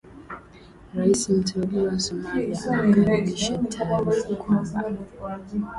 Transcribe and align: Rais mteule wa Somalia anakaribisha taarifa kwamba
Rais 0.93 1.29
mteule 1.29 1.81
wa 1.87 1.99
Somalia 1.99 2.59
anakaribisha 2.71 3.57
taarifa 3.57 4.35
kwamba 4.35 4.83